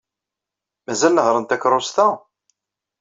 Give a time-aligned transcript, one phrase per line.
[0.85, 2.07] Mazal nehhṛent takeṛṛust-a?